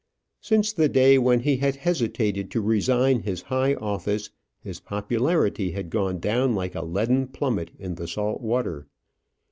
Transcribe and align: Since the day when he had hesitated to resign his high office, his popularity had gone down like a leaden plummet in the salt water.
Since 0.39 0.73
the 0.73 0.89
day 0.89 1.19
when 1.19 1.41
he 1.41 1.57
had 1.57 1.75
hesitated 1.75 2.49
to 2.49 2.59
resign 2.61 3.19
his 3.19 3.43
high 3.43 3.75
office, 3.75 4.31
his 4.59 4.79
popularity 4.79 5.73
had 5.73 5.91
gone 5.91 6.17
down 6.19 6.55
like 6.55 6.73
a 6.73 6.81
leaden 6.81 7.27
plummet 7.27 7.69
in 7.77 7.93
the 7.93 8.07
salt 8.07 8.41
water. 8.41 8.87